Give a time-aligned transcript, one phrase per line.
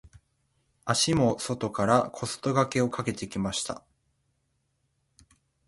[0.83, 3.83] 足も外から小外掛けをかけてきました。